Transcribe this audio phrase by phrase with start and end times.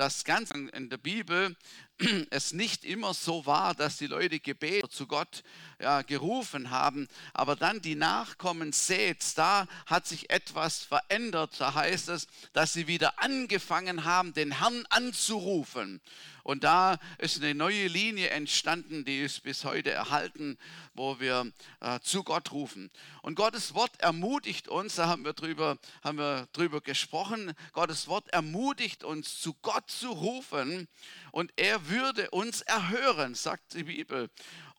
[0.00, 1.54] dass ganz in der Bibel
[2.30, 5.42] es nicht immer so war, dass die Leute Gebet zu Gott
[5.80, 11.54] ja, gerufen haben, aber dann die Nachkommen Seths, da hat sich etwas verändert.
[11.58, 16.00] Da heißt es, dass sie wieder angefangen haben, den Herrn anzurufen.
[16.42, 20.58] Und da ist eine neue Linie entstanden, die ist bis heute erhalten,
[20.94, 22.90] wo wir äh, zu Gott rufen.
[23.22, 28.28] Und Gottes Wort ermutigt uns, da haben wir, drüber, haben wir drüber gesprochen, Gottes Wort
[28.32, 30.88] ermutigt uns, zu Gott zu rufen
[31.32, 34.30] und er würde uns erhören, sagt die Bibel.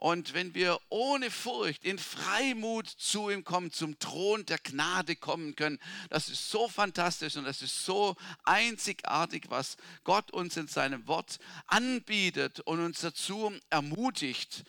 [0.02, 5.56] Und wenn wir ohne Furcht in Freimut zu ihm kommen, zum Thron der Gnade kommen
[5.56, 5.78] können,
[6.10, 11.38] das ist so fantastisch und das ist so einzigartig, was Gott uns in seinem Wort
[11.68, 14.64] anbietet und uns dazu ermutigt.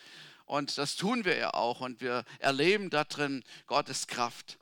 [0.45, 4.59] Und das tun wir ja auch und wir erleben darin Gottes Kraft.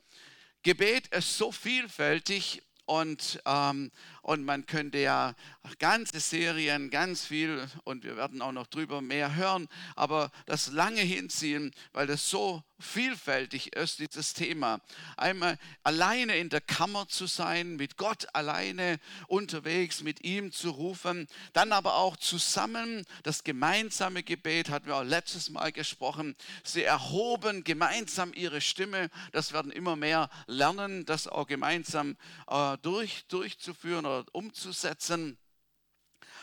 [0.63, 5.35] Gebet ist so vielfältig und, ähm, und man könnte ja
[5.79, 11.01] ganze Serien, ganz viel, und wir werden auch noch drüber mehr hören, aber das lange
[11.01, 14.81] hinziehen, weil das so vielfältig ist, dieses Thema.
[15.17, 21.27] Einmal alleine in der Kammer zu sein, mit Gott alleine unterwegs, mit ihm zu rufen,
[21.53, 26.35] dann aber auch zusammen das gemeinsame Gebet, hatten wir auch letztes Mal gesprochen.
[26.63, 29.09] Sie erhoben gemeinsam ihre Stimme.
[29.31, 35.37] Das werden immer mehr lernen, das auch gemeinsam äh, durch, durchzuführen oder umzusetzen.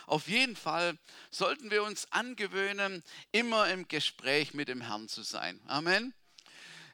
[0.06, 0.98] Auf jeden Fall
[1.30, 5.60] sollten wir uns angewöhnen, immer im Gespräch mit dem Herrn zu sein.
[5.66, 6.14] Amen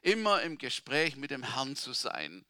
[0.05, 2.45] immer im Gespräch mit dem Herrn zu sein.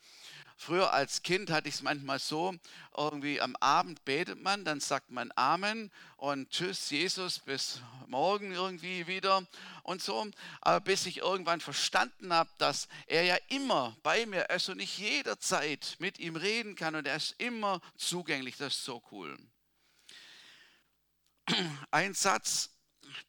[0.57, 2.55] Früher als Kind hatte ich es manchmal so,
[2.95, 9.05] irgendwie am Abend betet man, dann sagt man Amen und Tschüss Jesus, bis morgen irgendwie
[9.05, 9.45] wieder
[9.83, 10.25] und so.
[10.61, 14.97] Aber bis ich irgendwann verstanden habe, dass er ja immer bei mir ist und ich
[14.97, 19.37] jederzeit mit ihm reden kann und er ist immer zugänglich, das ist so cool.
[21.91, 22.69] Ein Satz,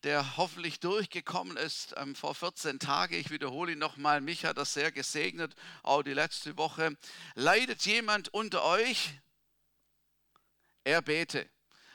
[0.02, 3.14] der hoffentlich durchgekommen ist ähm, vor 14 Tagen.
[3.14, 4.20] Ich wiederhole ihn nochmal.
[4.20, 6.96] Mich hat das sehr gesegnet, auch die letzte Woche.
[7.34, 9.18] Leidet jemand unter euch?
[10.84, 11.48] Er bete.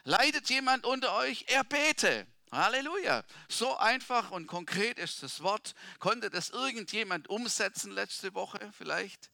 [0.04, 1.46] Leidet jemand unter euch?
[1.48, 2.28] Er bete.
[2.52, 3.24] Halleluja.
[3.48, 5.74] So einfach und konkret ist das Wort.
[6.00, 9.32] Konnte das irgendjemand umsetzen letzte Woche vielleicht?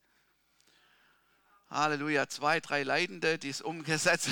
[1.70, 4.30] Halleluja, zwei, drei Leidende, die es umgesetzt.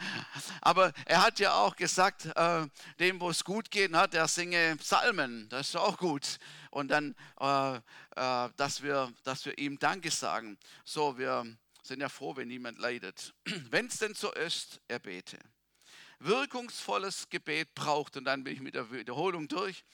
[0.60, 2.66] Aber er hat ja auch gesagt, äh,
[2.98, 5.48] dem, wo es gut geht, hat er singe Psalmen.
[5.48, 6.38] Das ist auch gut.
[6.70, 7.80] Und dann, äh, äh,
[8.56, 10.58] dass, wir, dass wir ihm Danke sagen.
[10.84, 11.46] So, wir
[11.82, 13.34] sind ja froh, wenn niemand leidet.
[13.70, 15.38] Wenn es denn so ist, er bete.
[16.18, 19.84] Wirkungsvolles Gebet braucht, und dann bin ich mit der Wiederholung durch,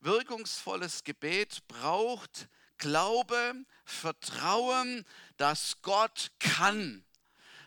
[0.00, 5.04] wirkungsvolles Gebet braucht Glaube, Vertrauen,
[5.36, 7.04] dass Gott kann,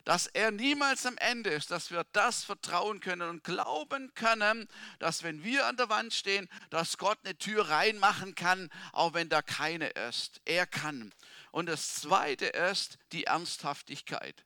[0.03, 4.67] dass er niemals am Ende ist, dass wir das vertrauen können und glauben können,
[4.99, 9.29] dass wenn wir an der Wand stehen, dass Gott eine Tür reinmachen kann, auch wenn
[9.29, 10.41] da keine ist.
[10.45, 11.13] Er kann.
[11.51, 14.45] Und das Zweite ist die Ernsthaftigkeit.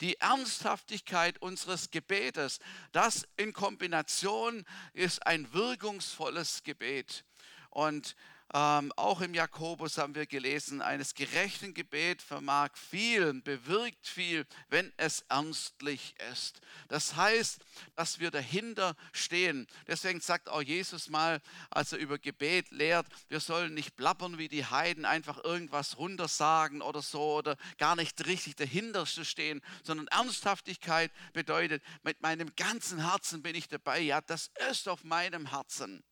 [0.00, 2.58] Die Ernsthaftigkeit unseres Gebetes,
[2.92, 7.24] das in Kombination ist ein wirkungsvolles Gebet.
[7.68, 8.16] Und
[8.52, 14.92] ähm, auch im Jakobus haben wir gelesen, eines gerechten Gebet vermag viel, bewirkt viel, wenn
[14.96, 16.60] es ernstlich ist.
[16.88, 17.60] Das heißt,
[17.94, 19.68] dass wir dahinter stehen.
[19.86, 21.40] Deswegen sagt auch Jesus mal,
[21.70, 26.82] als er über Gebet lehrt, wir sollen nicht plappern wie die Heiden, einfach irgendwas runtersagen
[26.82, 33.08] oder so oder gar nicht richtig dahinter zu stehen, sondern Ernsthaftigkeit bedeutet, mit meinem ganzen
[33.08, 34.00] Herzen bin ich dabei.
[34.00, 36.02] Ja, das ist auf meinem Herzen.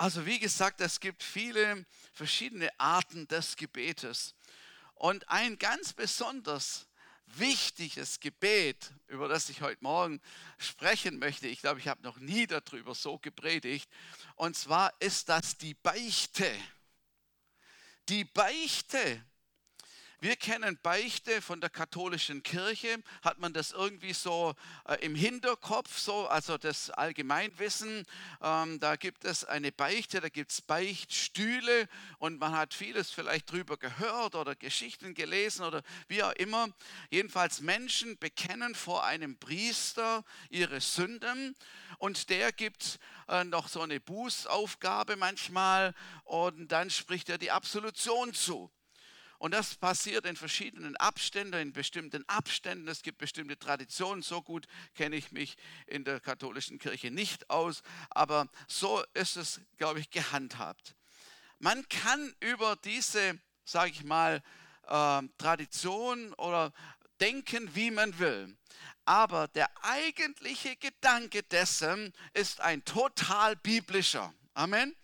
[0.00, 1.84] Also wie gesagt, es gibt viele
[2.14, 4.34] verschiedene Arten des Gebetes.
[4.94, 6.86] Und ein ganz besonders
[7.26, 10.22] wichtiges Gebet, über das ich heute Morgen
[10.56, 13.90] sprechen möchte, ich glaube, ich habe noch nie darüber so gepredigt,
[14.36, 16.50] und zwar ist das die Beichte.
[18.08, 19.22] Die Beichte
[20.20, 24.54] wir kennen Beichte von der katholischen Kirche, hat man das irgendwie so
[24.86, 28.04] äh, im Hinterkopf, so, also das Allgemeinwissen.
[28.42, 31.88] Ähm, da gibt es eine Beichte, da gibt es Beichtstühle
[32.18, 36.68] und man hat vieles vielleicht drüber gehört oder Geschichten gelesen oder wie auch immer.
[37.08, 41.56] Jedenfalls Menschen bekennen vor einem Priester ihre Sünden
[41.96, 45.94] und der gibt äh, noch so eine Bußaufgabe manchmal
[46.24, 48.70] und dann spricht er die Absolution zu.
[49.40, 52.86] Und das passiert in verschiedenen Abständen, in bestimmten Abständen.
[52.88, 54.22] Es gibt bestimmte Traditionen.
[54.22, 55.56] So gut kenne ich mich
[55.86, 57.82] in der katholischen Kirche nicht aus.
[58.10, 60.94] Aber so ist es, glaube ich, gehandhabt.
[61.58, 64.42] Man kann über diese, sage ich mal,
[64.86, 66.70] äh, Tradition oder
[67.18, 68.54] denken, wie man will.
[69.06, 74.34] Aber der eigentliche Gedanke dessen ist ein total biblischer.
[74.52, 74.94] Amen.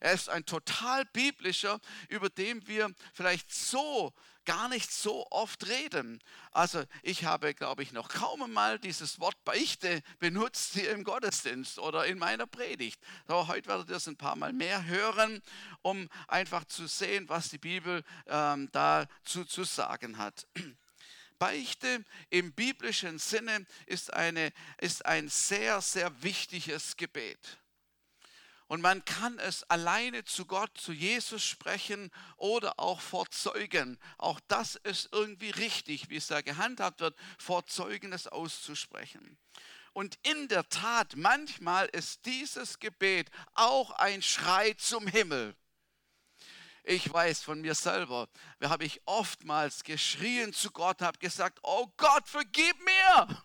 [0.00, 4.14] Er ist ein total biblischer, über den wir vielleicht so
[4.48, 6.22] gar nicht so oft reden.
[6.52, 11.78] Also ich habe, glaube ich, noch kaum einmal dieses Wort Beichte benutzt hier im Gottesdienst
[11.78, 12.98] oder in meiner Predigt.
[13.26, 15.42] Aber heute werdet ihr es ein paar Mal mehr hören,
[15.82, 20.46] um einfach zu sehen, was die Bibel ähm, dazu zu sagen hat.
[21.38, 27.58] Beichte im biblischen Sinne ist, eine, ist ein sehr, sehr wichtiges Gebet.
[28.68, 33.98] Und man kann es alleine zu Gott, zu Jesus sprechen oder auch vor Zeugen.
[34.18, 39.38] Auch das ist irgendwie richtig, wie es da gehandhabt wird, vor Zeugen es auszusprechen.
[39.94, 45.56] Und in der Tat, manchmal ist dieses Gebet auch ein Schrei zum Himmel.
[46.84, 48.28] Ich weiß von mir selber,
[48.60, 53.44] da habe ich oftmals geschrien zu Gott, habe gesagt, oh Gott, vergib mir.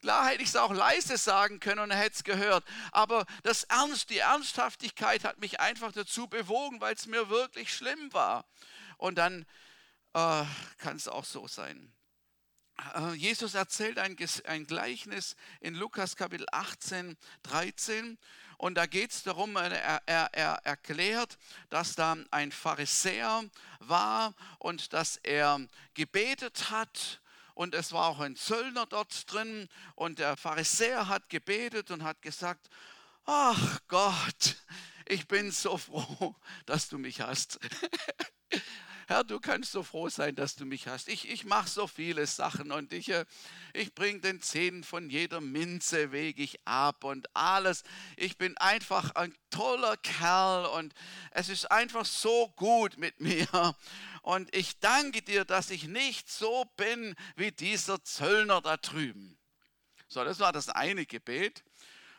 [0.00, 2.64] Klar hätte ich es auch leise sagen können und er hätte es gehört.
[2.92, 8.12] Aber das Ernst, die Ernsthaftigkeit hat mich einfach dazu bewogen, weil es mir wirklich schlimm
[8.12, 8.46] war.
[8.96, 9.44] Und dann
[10.14, 10.44] äh,
[10.78, 11.92] kann es auch so sein.
[12.94, 18.18] Äh, Jesus erzählt ein, ein, Gleichnis in Lukas Kapitel 18, 13.
[18.56, 21.38] Und da geht es darum, er, er, er erklärt,
[21.70, 23.44] dass da ein Pharisäer
[23.80, 25.60] war und dass er
[25.94, 27.20] gebetet hat
[27.58, 32.22] und es war auch ein Zöllner dort drin und der Pharisäer hat gebetet und hat
[32.22, 32.70] gesagt,
[33.24, 34.54] ach Gott,
[35.06, 37.58] ich bin so froh, dass du mich hast.
[39.08, 41.08] Herr, du kannst so froh sein, dass du mich hast.
[41.08, 43.24] Ich, ich mache so viele Sachen und ich, äh,
[43.72, 47.82] ich bringe den Zehn von jeder Minze, wege ich ab und alles.
[48.16, 50.94] Ich bin einfach ein toller Kerl und
[51.30, 53.74] es ist einfach so gut mit mir.
[54.28, 59.38] Und ich danke dir, dass ich nicht so bin wie dieser Zöllner da drüben.
[60.06, 61.64] So, das war das eine Gebet.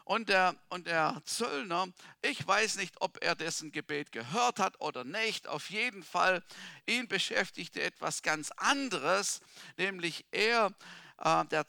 [0.05, 1.87] Und der, und der Zöllner,
[2.23, 5.47] ich weiß nicht, ob er dessen Gebet gehört hat oder nicht.
[5.47, 6.43] Auf jeden Fall,
[6.87, 9.41] ihn beschäftigte etwas ganz anderes,
[9.77, 10.73] nämlich er,
[11.19, 11.67] äh, der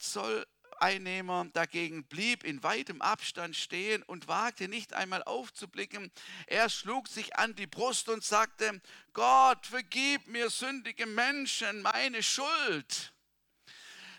[0.81, 6.11] Zolleinnehmer dagegen blieb in weitem Abstand stehen und wagte nicht einmal aufzublicken.
[6.47, 8.81] Er schlug sich an die Brust und sagte,
[9.12, 13.12] Gott, vergib mir sündige Menschen meine Schuld.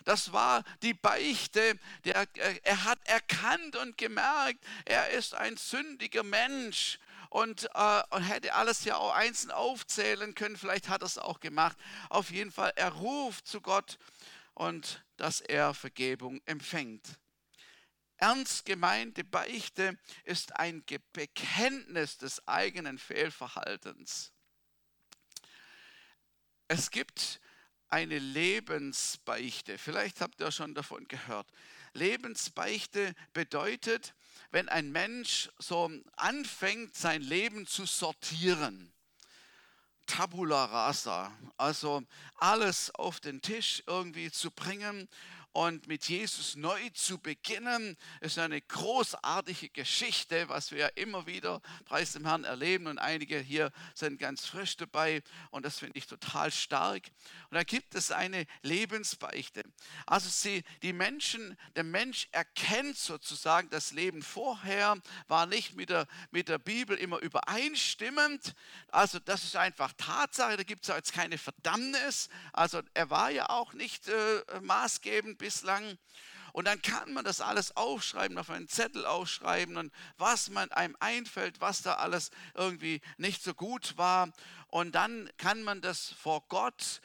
[0.04, 1.78] Das war die Beichte.
[2.04, 2.26] Der,
[2.62, 6.98] er hat erkannt und gemerkt, er ist ein sündiger Mensch
[7.28, 10.56] und, äh, und hätte alles ja auch einzeln aufzählen können.
[10.56, 11.76] Vielleicht hat er es auch gemacht.
[12.08, 13.98] Auf jeden Fall, er ruft zu Gott
[14.54, 17.20] und dass er Vergebung empfängt.
[18.16, 24.32] Ernst gemeinte Beichte ist ein Bekenntnis des eigenen Fehlverhaltens.
[26.66, 27.40] Es gibt
[27.86, 29.78] eine Lebensbeichte.
[29.78, 31.48] Vielleicht habt ihr schon davon gehört.
[31.92, 34.16] Lebensbeichte bedeutet,
[34.50, 38.92] wenn ein Mensch so anfängt, sein Leben zu sortieren.
[40.12, 42.02] Tabula rasa, also
[42.36, 45.08] alles auf den Tisch irgendwie zu bringen
[45.52, 51.60] und mit Jesus neu zu beginnen, ist eine großartige Geschichte, was wir ja immer wieder,
[51.84, 52.86] preis dem Herrn, erleben.
[52.86, 57.04] Und einige hier sind ganz frisch dabei und das finde ich total stark.
[57.50, 59.62] Und da gibt es eine Lebensbeichte.
[60.06, 64.96] Also sie, die Menschen, der Mensch erkennt sozusagen, das Leben vorher
[65.28, 68.54] war nicht mit der, mit der Bibel immer übereinstimmend.
[68.88, 72.30] Also das ist einfach Tatsache, da gibt es jetzt keine Verdammnis.
[72.54, 75.98] Also er war ja auch nicht äh, maßgebend bislang.
[76.52, 80.96] Und dann kann man das alles aufschreiben, auf einen Zettel aufschreiben und was man einem
[81.00, 84.30] einfällt, was da alles irgendwie nicht so gut war.
[84.68, 87.00] Und dann kann man das vor Gott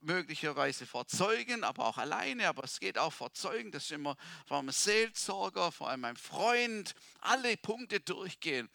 [0.00, 4.16] möglicherweise vor Zeugen, aber auch alleine, aber es geht auch vor Zeugen, das ist immer
[4.46, 8.68] vor einem Seelsorger, vor allem einem Freund, alle Punkte durchgehen.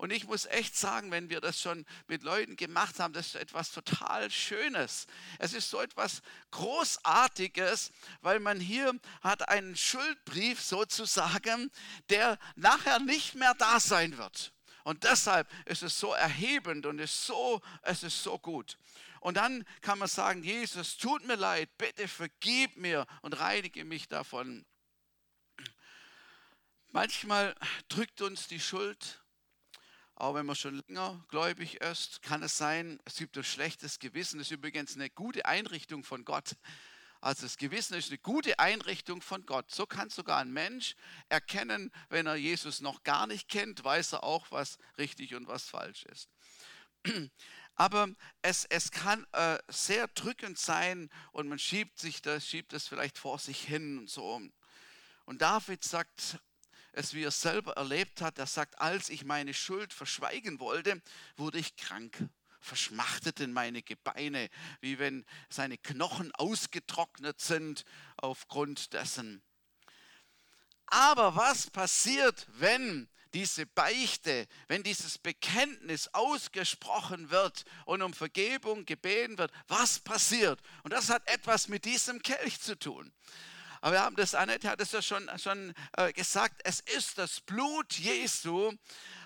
[0.00, 3.34] Und ich muss echt sagen, wenn wir das schon mit Leuten gemacht haben, das ist
[3.34, 5.06] etwas total Schönes.
[5.38, 7.92] Es ist so etwas Großartiges,
[8.22, 11.70] weil man hier hat einen Schuldbrief sozusagen,
[12.08, 14.54] der nachher nicht mehr da sein wird.
[14.84, 18.78] Und deshalb ist es so erhebend und ist so, es ist so gut.
[19.20, 24.08] Und dann kann man sagen, Jesus, tut mir leid, bitte vergib mir und reinige mich
[24.08, 24.64] davon.
[26.88, 27.54] Manchmal
[27.90, 29.20] drückt uns die Schuld
[30.20, 34.38] auch wenn man schon länger gläubig ist, kann es sein, es gibt ein schlechtes Gewissen.
[34.38, 36.56] Das ist übrigens eine gute Einrichtung von Gott.
[37.22, 39.70] Also das Gewissen ist eine gute Einrichtung von Gott.
[39.70, 40.94] So kann sogar ein Mensch
[41.28, 45.64] erkennen, wenn er Jesus noch gar nicht kennt, weiß er auch, was richtig und was
[45.64, 46.28] falsch ist.
[47.74, 48.08] Aber
[48.42, 53.16] es, es kann äh, sehr drückend sein und man schiebt sich das, schiebt es vielleicht
[53.16, 54.40] vor sich hin und so.
[55.24, 56.38] Und David sagt
[56.92, 61.00] es, wie er selber erlebt hat, er sagt, als ich meine Schuld verschweigen wollte,
[61.36, 62.16] wurde ich krank
[62.60, 64.48] verschmachteten meine Gebeine,
[64.80, 67.84] wie wenn seine Knochen ausgetrocknet sind
[68.16, 69.42] aufgrund dessen.
[70.86, 79.38] Aber was passiert, wenn diese Beichte, wenn dieses Bekenntnis ausgesprochen wird und um Vergebung gebeten
[79.38, 80.60] wird, was passiert?
[80.82, 83.12] Und das hat etwas mit diesem Kelch zu tun.
[83.80, 87.40] Aber wir haben das, Annette hat es ja schon, schon äh, gesagt, es ist das
[87.40, 88.72] Blut Jesu,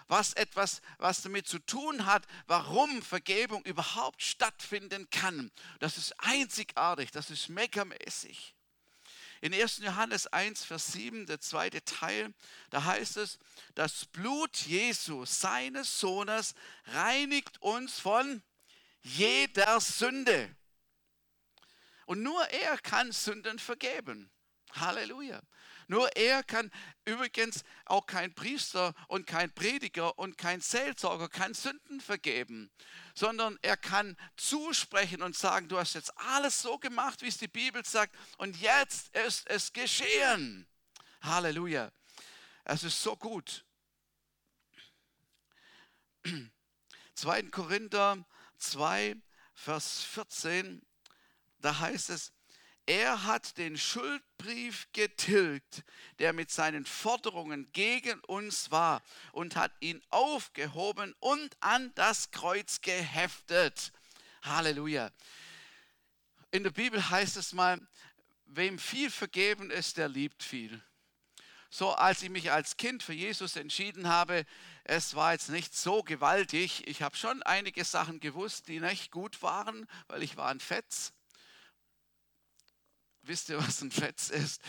[0.07, 5.51] was etwas, was damit zu tun hat, warum Vergebung überhaupt stattfinden kann.
[5.81, 8.55] Das ist einzigartig, das ist megamäßig.
[9.41, 9.79] In 1.
[9.79, 12.33] Johannes 1, Vers 7, der zweite Teil,
[12.71, 13.39] da heißt es,
[13.75, 16.55] das Blut Jesu, seines Sohnes,
[16.87, 18.43] reinigt uns von
[19.03, 20.55] jeder Sünde.
[22.07, 24.31] Und nur er kann Sünden vergeben.
[24.75, 25.41] Halleluja.
[25.87, 26.71] Nur er kann
[27.05, 32.71] übrigens auch kein Priester und kein Prediger und kein Seelsorger kann Sünden vergeben,
[33.15, 37.49] sondern er kann zusprechen und sagen, du hast jetzt alles so gemacht, wie es die
[37.49, 40.67] Bibel sagt und jetzt ist es geschehen.
[41.21, 41.91] Halleluja.
[42.65, 43.65] Es ist so gut.
[47.15, 47.43] 2.
[47.45, 48.25] Korinther
[48.59, 49.17] 2,
[49.55, 50.83] Vers 14,
[51.59, 52.33] da heißt es,
[52.87, 55.85] er hat den Schuldbrief getilgt,
[56.19, 62.81] der mit seinen Forderungen gegen uns war, und hat ihn aufgehoben und an das Kreuz
[62.81, 63.93] geheftet.
[64.43, 65.11] Halleluja.
[66.51, 67.81] In der Bibel heißt es mal,
[68.47, 70.81] wem viel vergeben ist, der liebt viel.
[71.71, 74.45] So als ich mich als Kind für Jesus entschieden habe,
[74.85, 76.87] es war jetzt nicht so gewaltig.
[76.87, 81.13] Ich habe schon einige Sachen gewusst, die nicht gut waren, weil ich war ein Fetz
[83.27, 84.61] Wisst ihr, was ein Fetz ist?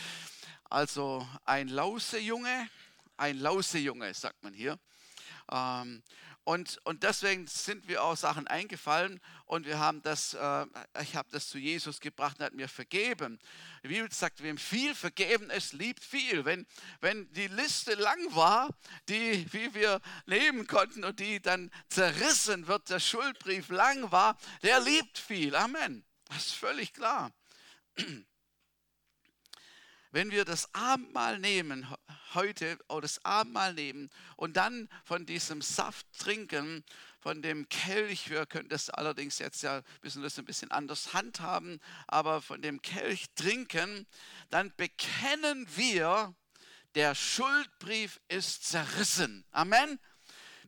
[0.70, 2.68] Also ein Lausejunge,
[3.18, 4.78] ein Lausejunge, sagt man hier.
[5.52, 6.02] Ähm,
[6.44, 10.66] und, und deswegen sind wir auch Sachen eingefallen und wir haben das, äh,
[11.02, 13.38] ich habe das zu Jesus gebracht und hat mir vergeben.
[13.82, 16.46] Die Bibel sagt, wem viel vergeben ist, liebt viel.
[16.46, 16.66] Wenn,
[17.00, 18.70] wenn die Liste lang war,
[19.10, 24.80] die, wie wir leben konnten und die dann zerrissen wird, der Schuldbrief lang war, der
[24.80, 25.54] liebt viel.
[25.54, 26.06] Amen.
[26.28, 27.32] Das ist völlig klar.
[30.16, 31.86] Wenn wir das Abendmahl nehmen,
[32.32, 36.82] heute, oder das Abendmahl nehmen und dann von diesem Saft trinken,
[37.20, 41.82] von dem Kelch, wir können das allerdings jetzt ja, müssen das ein bisschen anders handhaben,
[42.06, 44.06] aber von dem Kelch trinken,
[44.48, 46.34] dann bekennen wir,
[46.94, 49.44] der Schuldbrief ist zerrissen.
[49.50, 50.00] Amen.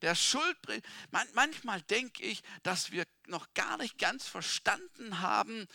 [0.02, 5.66] Der Schuldbrief, man, manchmal denke ich, dass wir noch gar nicht ganz verstanden haben,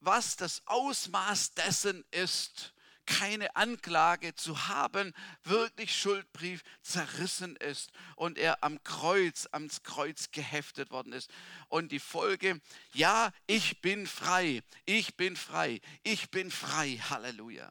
[0.00, 2.71] was das Ausmaß dessen ist
[3.06, 10.90] keine Anklage zu haben, wirklich Schuldbrief zerrissen ist und er am Kreuz, ans Kreuz geheftet
[10.90, 11.30] worden ist.
[11.68, 12.60] Und die Folge,
[12.92, 17.70] ja, ich bin frei, ich bin frei, ich bin frei, Halleluja.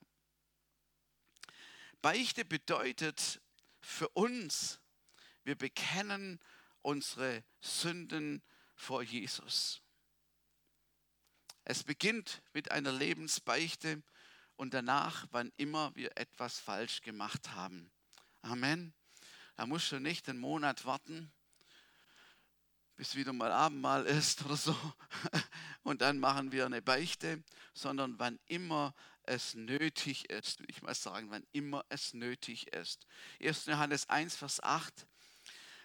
[2.02, 3.42] Beichte bedeutet
[3.80, 4.80] für uns,
[5.44, 6.40] wir bekennen
[6.82, 8.42] unsere Sünden
[8.76, 9.82] vor Jesus.
[11.64, 14.02] Es beginnt mit einer Lebensbeichte
[14.62, 17.90] und danach, wann immer wir etwas falsch gemacht haben.
[18.44, 18.94] Amen.
[19.56, 21.32] Da musst du nicht einen Monat warten,
[22.96, 24.76] bis wieder mal Abendmahl ist oder so.
[25.82, 30.94] Und dann machen wir eine Beichte, sondern wann immer es nötig ist, will ich mal
[30.94, 33.08] sagen, wann immer es nötig ist.
[33.42, 33.66] 1.
[33.66, 35.08] Johannes 1, Vers 8.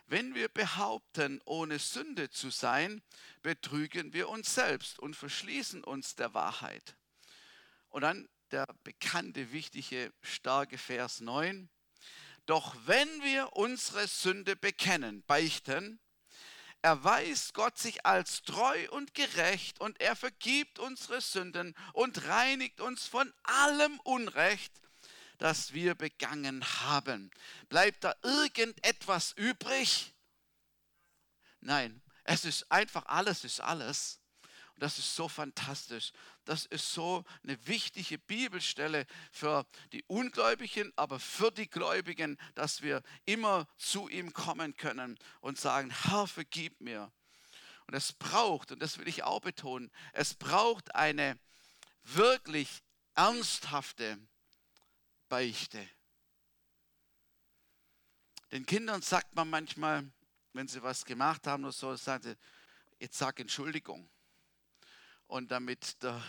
[0.05, 3.03] Wenn wir behaupten, ohne Sünde zu sein,
[3.41, 6.95] betrügen wir uns selbst und verschließen uns der Wahrheit.
[7.89, 11.69] Und dann der bekannte, wichtige, starke Vers 9.
[12.47, 16.01] Doch wenn wir unsere Sünde bekennen, beichten,
[16.81, 23.07] erweist Gott sich als treu und gerecht und er vergibt unsere Sünden und reinigt uns
[23.07, 24.73] von allem Unrecht,
[25.37, 27.31] das wir begangen haben.
[27.69, 30.15] Bleibt da irgendetwas übrig?
[31.61, 34.19] Nein, es ist einfach alles ist alles.
[34.77, 36.13] Und das ist so fantastisch.
[36.45, 43.03] Das ist so eine wichtige Bibelstelle für die Ungläubigen, aber für die Gläubigen, dass wir
[43.25, 47.11] immer zu ihm kommen können und sagen, Herr, vergib mir.
[47.87, 51.39] Und es braucht, und das will ich auch betonen, es braucht eine
[52.03, 52.83] wirklich
[53.15, 54.19] ernsthafte
[55.31, 55.89] Beichte.
[58.53, 60.07] Den Kindern sagt man manchmal,
[60.53, 62.37] wenn sie was gemacht haben oder so, sagt sie,
[62.99, 64.07] jetzt sag Entschuldigung.
[65.27, 66.23] Und damit der,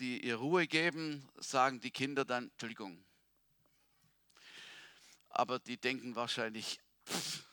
[0.00, 3.04] die ihr Ruhe geben, sagen die Kinder dann Entschuldigung.
[5.28, 7.44] Aber die denken wahrscheinlich, pff,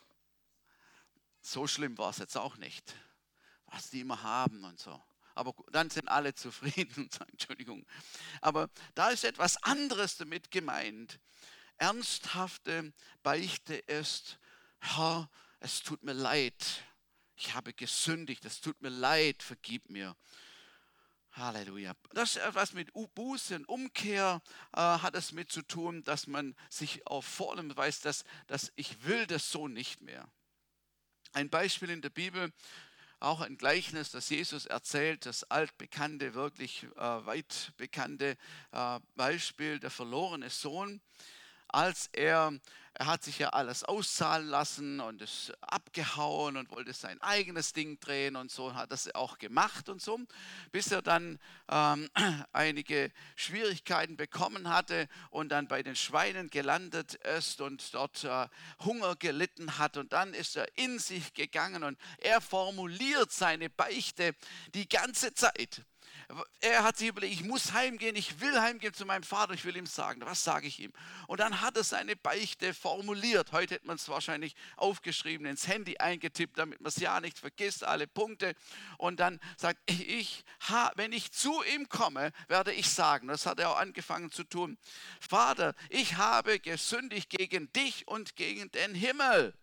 [1.42, 2.96] so schlimm war es jetzt auch nicht,
[3.66, 5.02] was die immer haben und so.
[5.36, 7.86] Aber dann sind alle zufrieden und sagen Entschuldigung.
[8.42, 11.20] Aber da ist etwas anderes damit gemeint.
[11.78, 14.40] Ernsthafte Beichte ist,
[14.80, 16.84] Herr, es tut mir leid,
[17.36, 20.16] ich habe gesündigt, es tut mir leid, vergib mir.
[21.34, 21.94] Halleluja.
[22.14, 24.42] Das ist etwas mit Buße und Umkehr
[24.74, 29.06] äh, hat es mit zu tun, dass man sich auf Vornehmung weiß, dass, dass ich
[29.06, 30.28] will das so nicht mehr.
[31.34, 32.52] Ein Beispiel in der Bibel,
[33.20, 38.36] auch ein Gleichnis, das Jesus erzählt, das altbekannte, wirklich äh, weit bekannte
[38.72, 41.02] äh, Beispiel, der verlorene Sohn
[41.72, 42.54] als er,
[42.94, 48.00] er hat sich ja alles auszahlen lassen und ist abgehauen und wollte sein eigenes Ding
[48.00, 50.20] drehen und so hat das auch gemacht und so,
[50.72, 52.10] bis er dann ähm,
[52.52, 58.48] einige Schwierigkeiten bekommen hatte und dann bei den Schweinen gelandet ist und dort äh,
[58.84, 59.98] Hunger gelitten hat.
[59.98, 64.36] Und dann ist er in sich gegangen und er formuliert seine Beichte
[64.74, 65.86] die ganze Zeit
[66.62, 69.76] er hat sich überlegt, ich muss heimgehen, ich will heimgehen zu meinem Vater, ich will
[69.76, 70.94] ihm sagen, was sage ich ihm?
[71.28, 73.52] Und dann hat er seine Beichte formuliert.
[73.52, 77.84] Heute hätte man es wahrscheinlich aufgeschrieben, ins Handy eingetippt, damit man es ja nicht vergisst,
[77.84, 78.56] alle Punkte.
[78.98, 80.44] Und dann sagt, ich,
[80.96, 84.78] wenn ich zu ihm komme, werde ich sagen, das hat er auch angefangen zu tun,
[85.20, 89.54] Vater, ich habe gesündigt gegen dich und gegen den Himmel.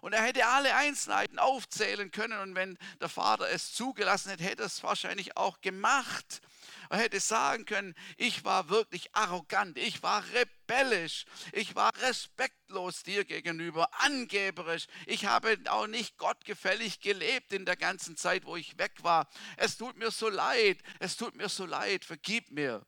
[0.00, 2.38] Und er hätte alle Einzelheiten aufzählen können.
[2.38, 6.40] Und wenn der Vater es zugelassen hätte, hätte er es wahrscheinlich auch gemacht.
[6.88, 13.24] Er hätte sagen können, ich war wirklich arrogant, ich war rebellisch, ich war respektlos dir
[13.24, 14.86] gegenüber, angeberisch.
[15.06, 19.28] Ich habe auch nicht gottgefällig gelebt in der ganzen Zeit, wo ich weg war.
[19.56, 22.84] Es tut mir so leid, es tut mir so leid, vergib mir.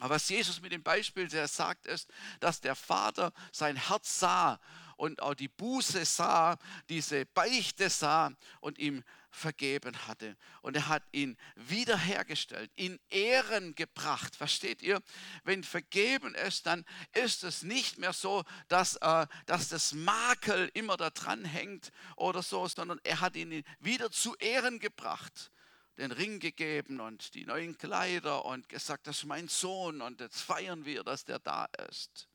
[0.00, 4.60] Aber was Jesus mit dem Beispiel der sagt, ist, dass der Vater sein Herz sah
[4.98, 6.58] und auch die Buße sah,
[6.88, 10.36] diese Beichte sah und ihm vergeben hatte.
[10.60, 14.34] Und er hat ihn wiederhergestellt, in Ehren gebracht.
[14.34, 15.00] Versteht ihr?
[15.44, 20.96] Wenn vergeben ist, dann ist es nicht mehr so, dass, äh, dass das Makel immer
[20.96, 25.52] da dran hängt oder so, sondern er hat ihn wieder zu Ehren gebracht
[25.96, 30.40] den Ring gegeben und die neuen Kleider und gesagt, das ist mein Sohn und jetzt
[30.40, 32.28] feiern wir, dass der da ist.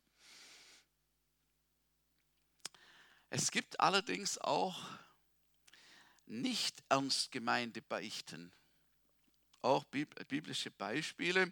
[3.36, 4.80] Es gibt allerdings auch
[6.28, 8.54] nicht ernst gemeinte Beichten,
[9.64, 11.52] auch biblische Beispiele,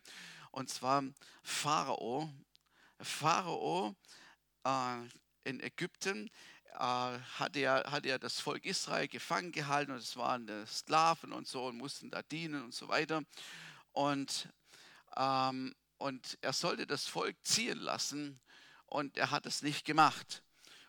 [0.52, 1.04] und zwar
[1.42, 2.32] Pharao.
[3.00, 3.96] Pharao
[4.64, 4.98] äh,
[5.44, 6.30] in Ägypten
[6.74, 11.66] äh, hatte, ja, hatte das Volk Israel gefangen gehalten und es waren Sklaven und so
[11.66, 13.24] und mussten da dienen und so weiter.
[13.92, 14.50] Und,
[15.18, 18.40] ähm, und er sollte das Volk ziehen lassen
[18.86, 20.44] und er hat es nicht gemacht.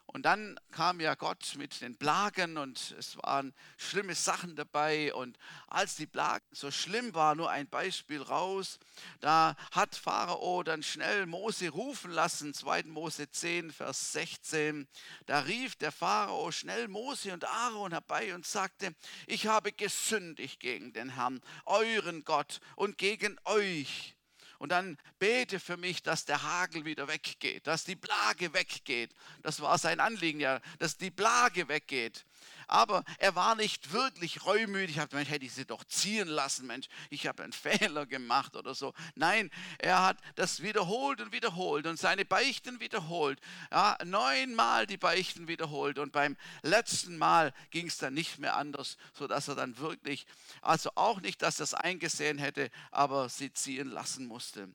[0.07, 5.15] Und dann kam ja Gott mit den Plagen und es waren schlimme Sachen dabei.
[5.15, 5.39] Und
[5.69, 8.79] als die Plagen so schlimm waren, nur ein Beispiel raus,
[9.21, 12.85] da hat Pharao dann schnell Mose rufen lassen, 2.
[12.85, 14.87] Mose 10, Vers 16.
[15.25, 18.95] Da rief der Pharao schnell Mose und Aaron herbei und sagte,
[19.27, 24.15] ich habe gesündigt gegen den Herrn, euren Gott und gegen euch
[24.63, 29.13] und dann bete für mich, dass der Hagel wieder weggeht, dass die Plage weggeht.
[29.43, 32.25] Das war sein Anliegen ja, dass die Plage weggeht
[32.73, 34.97] aber er war nicht wirklich reumütig.
[34.97, 38.57] Ich habe, Mensch, hätte ich sie doch ziehen lassen, Mensch, ich habe einen Fehler gemacht
[38.57, 38.95] oder so.
[39.15, 43.41] Nein, er hat das wiederholt und wiederholt und seine Beichten wiederholt.
[43.71, 48.97] Ja, neunmal die Beichten wiederholt und beim letzten Mal ging es dann nicht mehr anders,
[49.13, 50.27] sodass er dann wirklich,
[50.63, 54.69] also auch nicht, dass er es eingesehen hätte, aber sie ziehen lassen musste.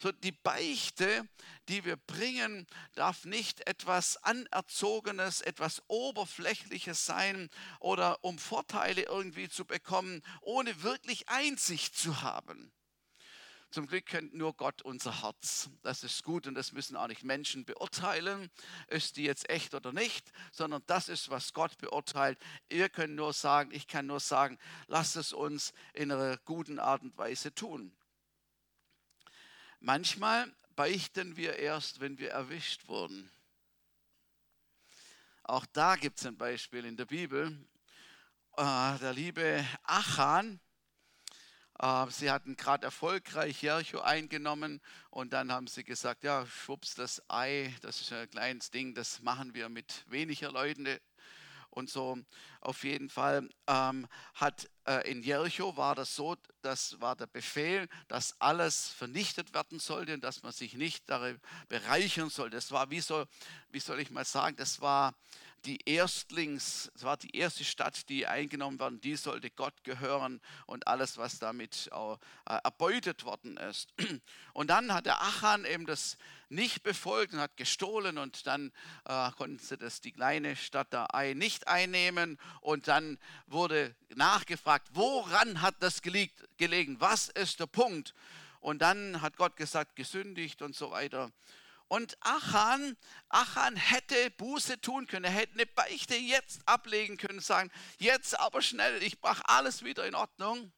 [0.00, 1.28] So die Beichte,
[1.68, 9.64] die wir bringen, darf nicht etwas Anerzogenes, etwas Oberflächliches sein oder um Vorteile irgendwie zu
[9.64, 12.72] bekommen, ohne wirklich Einsicht zu haben.
[13.70, 15.68] Zum Glück kennt nur Gott unser Herz.
[15.82, 18.50] Das ist gut und das müssen auch nicht Menschen beurteilen,
[18.86, 22.38] ist die jetzt echt oder nicht, sondern das ist, was Gott beurteilt.
[22.70, 27.02] Ihr könnt nur sagen, ich kann nur sagen, lasst es uns in einer guten Art
[27.02, 27.92] und Weise tun.
[29.80, 33.30] Manchmal beichten wir erst, wenn wir erwischt wurden.
[35.44, 37.56] Auch da gibt es ein Beispiel in der Bibel.
[38.56, 40.58] Äh, der liebe Achan,
[41.78, 47.22] äh, sie hatten gerade erfolgreich Jericho eingenommen und dann haben sie gesagt, ja, schwupps, das
[47.30, 50.88] Ei, das ist ein kleines Ding, das machen wir mit weniger Leuten.
[51.70, 52.18] und so.
[52.60, 57.88] Auf jeden Fall ähm, hat äh, in Jericho war das so, das war der Befehl,
[58.08, 62.50] dass alles vernichtet werden sollte und dass man sich nicht darin bereichern soll.
[62.50, 63.24] Das war wie so,
[63.70, 65.14] wie soll ich mal sagen, das war
[65.64, 70.86] die Erstlings, es war die erste Stadt, die eingenommen war, die sollte Gott gehören und
[70.86, 72.18] alles, was damit auch,
[72.48, 73.92] äh, erbeutet worden ist.
[74.52, 76.16] Und dann hat der Achan eben das
[76.48, 78.72] nicht befolgt und hat gestohlen und dann
[79.04, 85.62] äh, konnten sie das, die kleine Stadt da nicht einnehmen und dann wurde nachgefragt, woran
[85.62, 88.14] hat das gelegen, was ist der Punkt?
[88.60, 91.30] Und dann hat Gott gesagt, gesündigt und so weiter.
[91.88, 92.96] Und Achan,
[93.30, 98.60] Achan hätte Buße tun können, er hätte eine Beichte jetzt ablegen können, sagen, jetzt aber
[98.60, 100.70] schnell, ich mache alles wieder in Ordnung.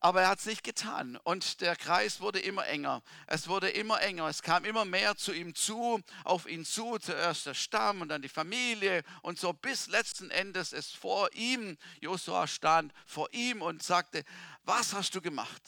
[0.00, 3.02] Aber er hat es nicht getan und der Kreis wurde immer enger.
[3.26, 4.28] Es wurde immer enger.
[4.28, 6.98] Es kam immer mehr zu ihm zu, auf ihn zu.
[6.98, 11.78] Zuerst der Stamm und dann die Familie und so bis letzten Endes es vor ihm,
[12.00, 14.24] Josua stand vor ihm und sagte,
[14.64, 15.62] was hast du gemacht?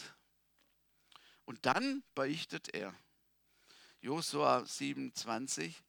[1.46, 2.94] Und dann beichtet er.
[4.00, 5.82] Josua 27.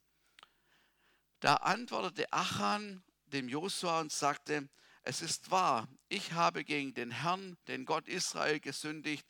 [1.41, 4.69] Da antwortete Achan dem Josua und sagte,
[5.09, 9.25] es ist wahr, ich habe gegen den Herrn, den Gott Israel, gesündigt,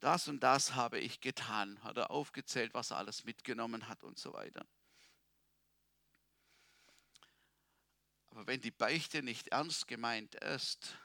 [0.00, 1.80] das und das habe ich getan.
[1.84, 4.66] Hat er aufgezählt, was er alles mitgenommen hat und so weiter.
[8.30, 10.96] Aber wenn die Beichte nicht ernst gemeint ist,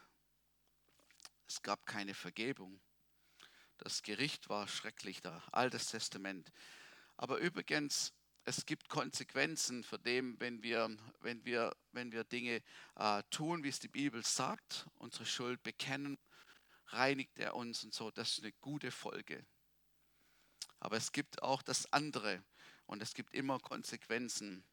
[1.47, 2.81] es gab keine Vergebung.
[3.77, 6.51] Das Gericht war schrecklich, da Altes Testament.
[7.15, 8.11] Aber übrigens,
[8.45, 12.61] es gibt Konsequenzen für dem, wenn wir, wenn wir, wenn wir Dinge
[12.95, 16.19] äh, tun, wie es die Bibel sagt, unsere Schuld bekennen,
[16.87, 18.11] reinigt er uns und so.
[18.11, 19.43] Das ist eine gute Folge.
[20.79, 22.43] Aber es gibt auch das andere
[22.85, 24.63] und es gibt immer Konsequenzen.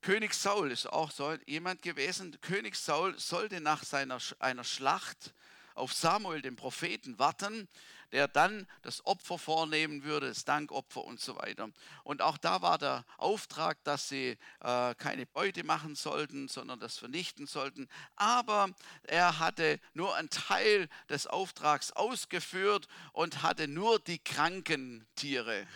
[0.00, 2.40] König Saul ist auch so jemand gewesen.
[2.40, 5.34] König Saul sollte nach seiner, einer Schlacht
[5.78, 7.68] auf Samuel, den Propheten, warten,
[8.12, 11.68] der dann das Opfer vornehmen würde, das Dankopfer und so weiter.
[12.04, 16.98] Und auch da war der Auftrag, dass sie äh, keine Beute machen sollten, sondern das
[16.98, 17.88] vernichten sollten.
[18.16, 18.70] Aber
[19.04, 25.66] er hatte nur einen Teil des Auftrags ausgeführt und hatte nur die kranken Tiere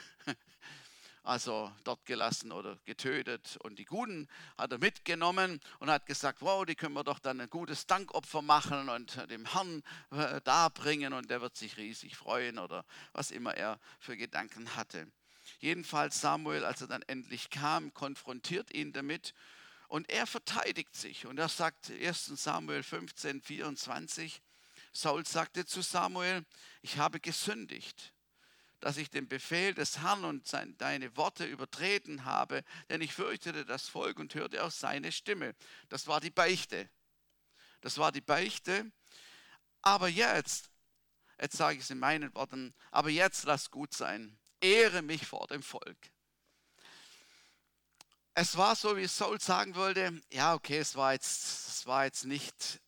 [1.23, 3.57] also dort gelassen oder getötet.
[3.63, 7.41] Und die Guten hat er mitgenommen und hat gesagt, wow, die können wir doch dann
[7.41, 12.59] ein gutes Dankopfer machen und dem Herrn äh, darbringen und der wird sich riesig freuen
[12.59, 15.07] oder was immer er für Gedanken hatte.
[15.59, 19.35] Jedenfalls Samuel, als er dann endlich kam, konfrontiert ihn damit
[19.89, 21.27] und er verteidigt sich.
[21.27, 24.43] Und er sagt 1 Samuel 15, 24,
[24.93, 26.45] Saul sagte zu Samuel,
[26.83, 28.13] ich habe gesündigt
[28.83, 33.65] dass ich den Befehl des Herrn und sein, deine Worte übertreten habe, denn ich fürchtete
[33.65, 35.55] das Volk und hörte auch seine Stimme.
[35.89, 36.91] Das war die Beichte.
[37.81, 38.91] Das war die Beichte.
[39.83, 40.69] Aber jetzt,
[41.41, 44.37] jetzt sage ich es in meinen Worten, aber jetzt lass gut sein.
[44.61, 45.99] Ehre mich vor dem Volk.
[48.35, 52.25] Es war so, wie Saul sagen wollte, ja, okay, es war jetzt, es war jetzt
[52.25, 52.81] nicht,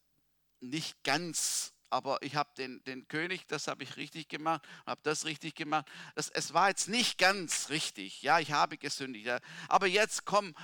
[0.59, 5.25] nicht ganz aber ich habe den, den König, das habe ich richtig gemacht, habe das
[5.25, 5.87] richtig gemacht.
[6.17, 8.21] Das, es war jetzt nicht ganz richtig.
[8.23, 9.27] Ja, ich habe gesündigt.
[9.27, 9.39] Ja.
[9.69, 10.57] Aber jetzt komm,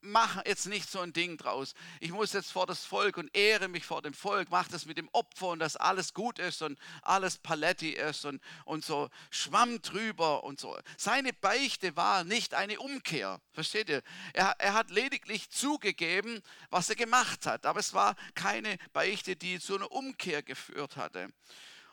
[0.00, 1.74] mach jetzt nicht so ein Ding draus.
[2.00, 4.96] Ich muss jetzt vor das Volk und ehre mich vor dem Volk, mach das mit
[4.96, 9.82] dem Opfer und dass alles gut ist und alles Paletti ist und, und so schwamm
[9.82, 10.78] drüber und so.
[10.96, 14.02] Seine Beichte war nicht eine Umkehr, versteht ihr?
[14.32, 19.60] Er, er hat lediglich zugegeben, was er gemacht hat, aber es war keine Beichte, die
[19.60, 21.28] zu einer Umkehr geführt hatte.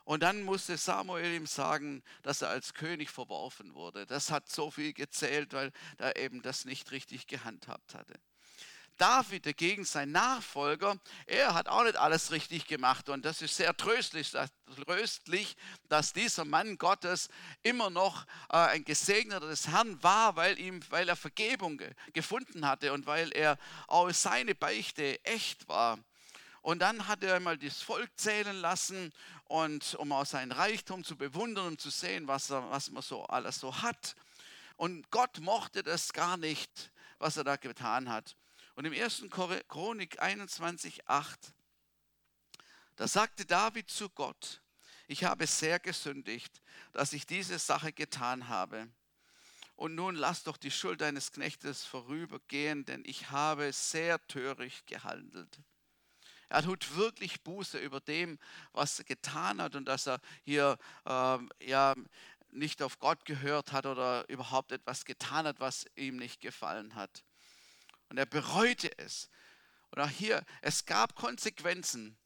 [0.05, 4.05] Und dann musste Samuel ihm sagen, dass er als König verworfen wurde.
[4.05, 8.13] Das hat so viel gezählt, weil er eben das nicht richtig gehandhabt hatte.
[8.97, 13.09] David dagegen, sein Nachfolger, er hat auch nicht alles richtig gemacht.
[13.09, 14.31] Und das ist sehr tröstlich,
[14.85, 15.55] tröstlich
[15.89, 17.29] dass dieser Mann Gottes
[17.63, 21.81] immer noch äh, ein Gesegneter des Herrn war, weil, ihm, weil er Vergebung
[22.13, 25.97] gefunden hatte und weil er auch seine Beichte echt war.
[26.63, 29.11] Und dann hat er einmal das Volk zählen lassen,
[29.43, 33.25] und um auch seinen Reichtum zu bewundern und zu sehen, was, er, was man so
[33.25, 34.15] alles so hat.
[34.77, 38.37] Und Gott mochte das gar nicht, was er da getan hat.
[38.75, 39.25] Und im 1.
[39.29, 41.53] Chronik 21, 8,
[42.95, 44.61] da sagte David zu Gott,
[45.07, 46.61] ich habe sehr gesündigt,
[46.93, 48.87] dass ich diese Sache getan habe.
[49.75, 55.59] Und nun lass doch die Schuld deines Knechtes vorübergehen, denn ich habe sehr töricht gehandelt.
[56.53, 58.37] Er tut wirklich Buße über dem,
[58.73, 61.95] was er getan hat und dass er hier ähm, ja,
[62.51, 67.23] nicht auf Gott gehört hat oder überhaupt etwas getan hat, was ihm nicht gefallen hat.
[68.09, 69.31] Und er bereute es.
[69.89, 72.19] Und auch hier, es gab Konsequenzen.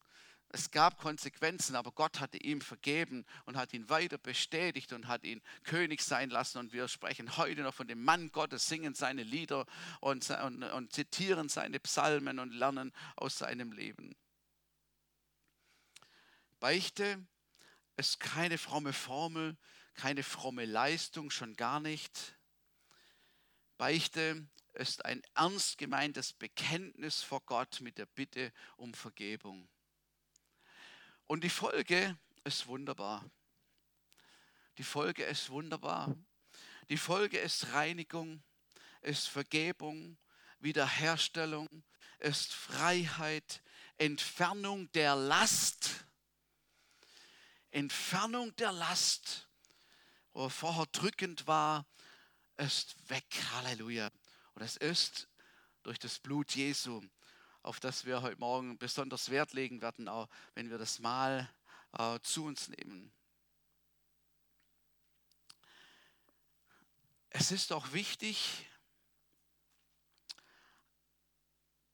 [0.50, 5.26] Es gab Konsequenzen, aber Gott hatte ihm vergeben und hat ihn weiter bestätigt und hat
[5.26, 6.58] ihn König sein lassen.
[6.60, 9.66] Und wir sprechen heute noch von dem Mann Gottes, singen seine Lieder
[10.00, 14.16] und, und, und zitieren seine Psalmen und lernen aus seinem Leben.
[16.60, 17.28] Beichte
[17.98, 19.58] ist keine fromme Formel,
[19.96, 22.38] keine fromme Leistung, schon gar nicht.
[23.78, 29.68] Beichte ist ein ernst gemeintes Bekenntnis vor Gott mit der Bitte um Vergebung.
[31.28, 33.30] Und die Folge ist wunderbar.
[34.78, 36.16] Die Folge ist wunderbar.
[36.90, 38.42] Die Folge ist Reinigung,
[39.02, 40.18] ist Vergebung,
[40.60, 41.68] Wiederherstellung,
[42.20, 43.62] ist Freiheit,
[43.98, 46.06] Entfernung der Last.
[47.72, 49.50] Entfernung der Last,
[50.32, 51.86] wo vorher drückend war,
[52.56, 53.26] ist weg.
[53.52, 54.10] Halleluja.
[54.54, 55.28] Und es ist
[55.84, 57.02] durch das Blut Jesu
[57.68, 61.54] auf das wir heute Morgen besonders Wert legen werden, auch wenn wir das Mal
[61.98, 63.12] äh, zu uns nehmen.
[67.30, 68.66] Es ist auch wichtig,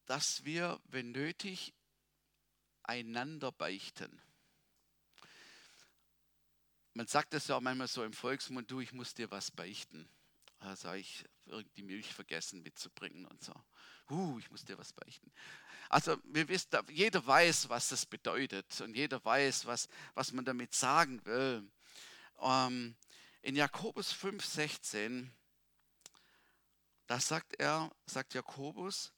[0.06, 1.74] dass wir, wenn nötig,
[2.84, 4.22] einander beichten.
[6.92, 10.08] Man sagt das ja auch manchmal so im Volksmund, du, ich muss dir was beichten.
[10.76, 13.52] Sage ich, irgendwie Milch vergessen mitzubringen und so.
[14.10, 15.32] Uh, ich muss dir was beichten.
[15.88, 20.74] Also wir wissen, jeder weiß, was das bedeutet und jeder weiß, was, was man damit
[20.74, 21.68] sagen will.
[22.40, 22.96] Ähm,
[23.42, 25.28] in Jakobus 5,16,
[27.06, 29.12] da sagt er, sagt Jakobus,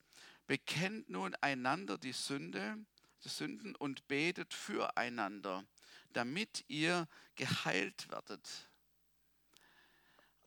[0.46, 2.76] bekennt nun einander die Sünde,
[3.24, 5.64] die Sünden und betet füreinander,
[6.12, 8.68] damit ihr geheilt werdet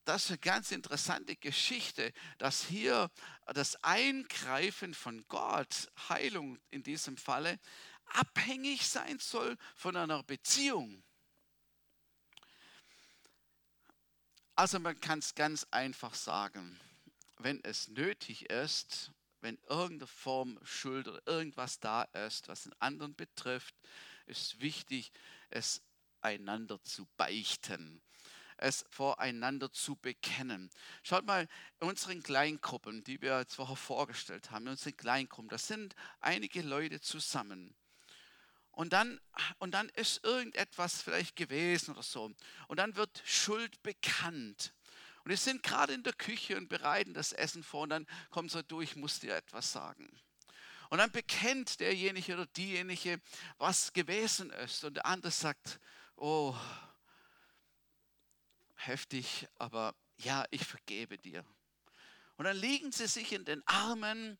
[0.05, 3.11] das ist eine ganz interessante Geschichte, dass hier
[3.53, 7.59] das Eingreifen von Gott, Heilung in diesem Falle,
[8.05, 11.03] abhängig sein soll von einer Beziehung.
[14.55, 16.79] Also man kann es ganz einfach sagen,
[17.37, 23.15] wenn es nötig ist, wenn irgendeine Form Schuld oder irgendwas da ist, was den anderen
[23.15, 23.73] betrifft,
[24.25, 25.11] ist wichtig,
[25.49, 25.81] es
[26.21, 28.01] einander zu beichten
[28.61, 30.69] es voreinander zu bekennen.
[31.03, 31.47] Schaut mal,
[31.79, 36.61] in unseren Kleingruppen, die wir jetzt vorher vorgestellt haben, in unseren Kleingruppen, das sind einige
[36.61, 37.75] Leute zusammen.
[38.71, 39.19] Und dann,
[39.57, 42.31] und dann ist irgendetwas vielleicht gewesen oder so.
[42.67, 44.73] Und dann wird Schuld bekannt.
[45.23, 48.51] Und wir sind gerade in der Küche und bereiten das Essen vor und dann kommt
[48.51, 50.09] so durch, ich muss dir etwas sagen.
[50.89, 53.21] Und dann bekennt derjenige oder diejenige,
[53.57, 54.83] was gewesen ist.
[54.83, 55.79] Und der andere sagt,
[56.15, 56.55] oh,
[58.79, 61.45] heftig, aber ja, ich vergebe dir.
[62.37, 64.37] Und dann liegen sie sich in den Armen,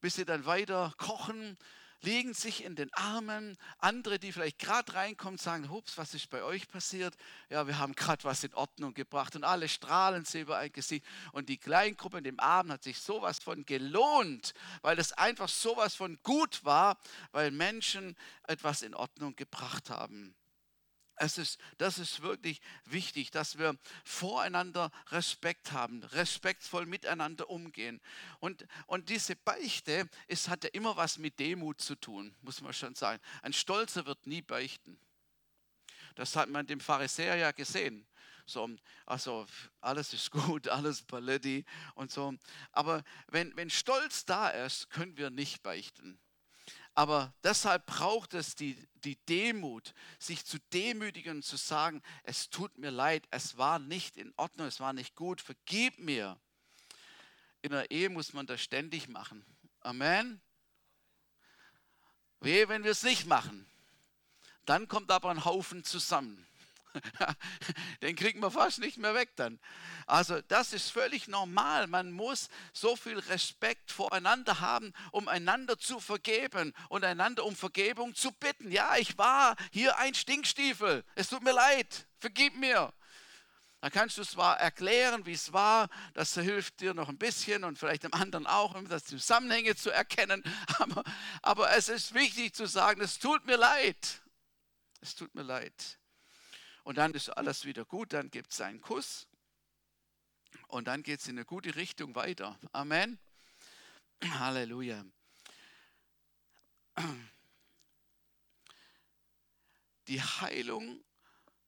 [0.00, 1.58] bis sie dann weiter kochen,
[2.00, 3.56] liegen sich in den Armen.
[3.78, 7.14] Andere, die vielleicht gerade reinkommen, sagen, hups, was ist bei euch passiert?
[7.50, 11.04] Ja, wir haben gerade was in Ordnung gebracht und alle strahlen sie über ein Gesicht.
[11.32, 15.94] Und die Kleingruppe in dem Abend hat sich sowas von gelohnt, weil es einfach sowas
[15.94, 16.98] von gut war,
[17.32, 20.34] weil Menschen etwas in Ordnung gebracht haben.
[21.16, 28.00] Es ist, das ist wirklich wichtig, dass wir voreinander Respekt haben, respektvoll miteinander umgehen.
[28.38, 32.72] Und, und diese Beichte ist, hat ja immer was mit Demut zu tun, muss man
[32.72, 33.20] schon sagen.
[33.42, 34.98] Ein Stolzer wird nie beichten.
[36.16, 38.06] Das hat man dem Pharisäer ja gesehen.
[38.46, 38.70] So,
[39.06, 39.46] also
[39.80, 42.34] alles ist gut, alles Paletti und so.
[42.72, 46.18] Aber wenn, wenn Stolz da ist, können wir nicht beichten.
[46.96, 52.78] Aber deshalb braucht es die, die Demut, sich zu demütigen und zu sagen, es tut
[52.78, 56.40] mir leid, es war nicht in Ordnung, es war nicht gut, vergib mir.
[57.60, 59.44] In der Ehe muss man das ständig machen.
[59.80, 60.40] Amen.
[62.40, 63.70] Wehe, wenn wir es nicht machen.
[64.64, 66.46] Dann kommt aber ein Haufen zusammen.
[68.02, 69.58] Den kriegt man fast nicht mehr weg dann.
[70.06, 71.86] Also das ist völlig normal.
[71.86, 78.14] Man muss so viel Respekt voreinander haben, um einander zu vergeben und einander um Vergebung
[78.14, 78.70] zu bitten.
[78.70, 81.04] Ja, ich war hier ein Stinkstiefel.
[81.14, 82.06] Es tut mir leid.
[82.18, 82.92] Vergib mir.
[83.80, 87.78] Da kannst du zwar erklären, wie es war, das hilft dir noch ein bisschen und
[87.78, 90.42] vielleicht dem anderen auch, um das Zusammenhänge zu erkennen,
[90.78, 91.04] aber,
[91.42, 94.22] aber es ist wichtig zu sagen, es tut mir leid.
[95.00, 96.00] Es tut mir leid.
[96.86, 99.26] Und dann ist alles wieder gut, dann gibt es einen Kuss
[100.68, 102.60] und dann geht es in eine gute Richtung weiter.
[102.70, 103.18] Amen.
[104.22, 105.04] Halleluja.
[110.06, 111.04] Die Heilung,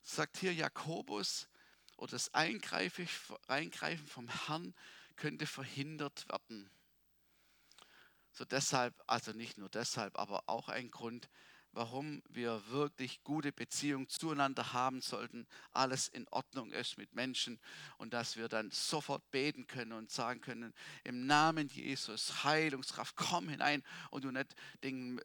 [0.02, 1.48] sagt hier Jakobus,
[1.96, 3.08] oder das Eingreifen
[4.06, 4.72] vom Herrn
[5.16, 6.70] könnte verhindert werden.
[8.30, 11.28] So deshalb, also nicht nur deshalb, aber auch ein Grund,
[11.78, 17.60] warum wir wirklich gute Beziehungen zueinander haben sollten, alles in Ordnung ist mit Menschen
[17.98, 23.48] und dass wir dann sofort beten können und sagen können, im Namen Jesus, Heilungskraft, komm
[23.48, 25.20] hinein und du nicht ein,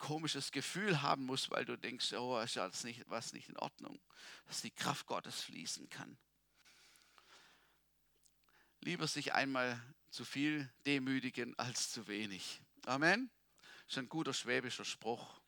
[0.00, 4.00] komisches Gefühl haben musst, weil du denkst, oh, ist ja nicht, was nicht in Ordnung,
[4.46, 6.18] dass die Kraft Gottes fließen kann.
[8.80, 9.80] Lieber sich einmal
[10.10, 12.60] zu viel demütigen als zu wenig.
[12.84, 13.30] Amen.
[13.86, 15.43] Das ist ein guter schwäbischer Spruch.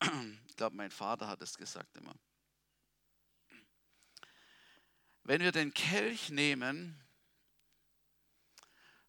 [0.00, 2.14] Ich glaube, mein Vater hat es gesagt immer.
[5.22, 7.02] Wenn wir den Kelch nehmen,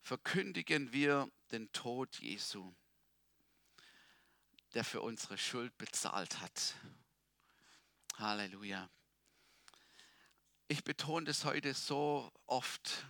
[0.01, 2.73] verkündigen wir den Tod Jesu,
[4.73, 6.75] der für unsere Schuld bezahlt hat.
[8.15, 8.89] Halleluja.
[10.69, 13.05] Ich betone das heute so oft,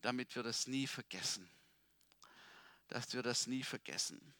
[0.00, 1.50] damit wir das nie vergessen.
[2.86, 4.34] Dass wir das nie vergessen.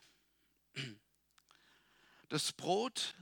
[2.28, 3.14] Das Brot,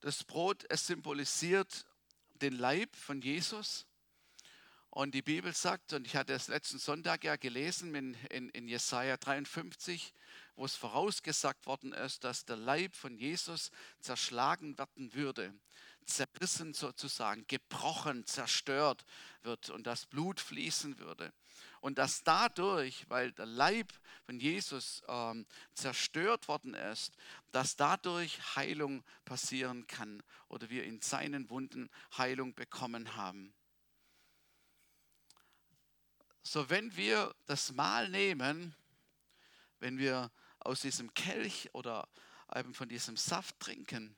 [0.00, 1.84] das Brot, es symbolisiert
[2.34, 3.86] den Leib von Jesus.
[4.88, 8.68] Und die Bibel sagt, und ich hatte es letzten Sonntag ja gelesen in, in, in
[8.68, 10.14] Jesaja 53,
[10.54, 15.52] wo es vorausgesagt worden ist, dass der Leib von Jesus zerschlagen werden würde,
[16.04, 19.04] zerrissen sozusagen, gebrochen, zerstört
[19.42, 21.32] wird und das Blut fließen würde.
[21.82, 23.92] Und dass dadurch, weil der Leib
[24.24, 27.16] von Jesus ähm, zerstört worden ist,
[27.50, 33.52] dass dadurch Heilung passieren kann oder wir in seinen Wunden Heilung bekommen haben.
[36.44, 38.76] So, wenn wir das Mahl nehmen,
[39.80, 42.08] wenn wir aus diesem Kelch oder
[42.54, 44.16] eben von diesem Saft trinken,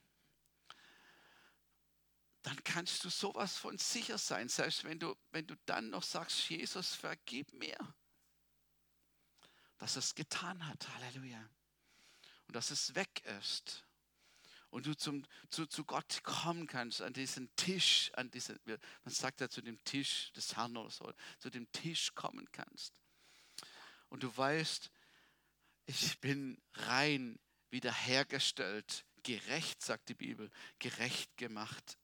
[2.45, 6.51] dann kannst du sowas von sicher sein, selbst wenn du, wenn du dann noch sagst,
[6.51, 7.77] Jesus, vergib mir,
[9.79, 11.49] dass es getan hat, Halleluja,
[12.47, 13.85] und dass es weg ist.
[14.69, 18.79] Und du zum, zu, zu Gott kommen kannst, an diesen Tisch, an diesen, man
[19.15, 22.93] sagt ja zu dem Tisch des Herrn oder so, zu dem Tisch kommen kannst.
[24.11, 24.91] Und du weißt,
[25.87, 27.39] ich bin rein,
[27.71, 31.99] wiederhergestellt, gerecht, sagt die Bibel, gerecht gemacht.